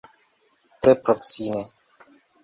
Tre 0.81 0.95
proksime. 1.03 1.61